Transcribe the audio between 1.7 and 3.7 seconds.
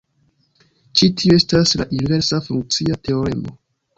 la inversa funkcia teoremo.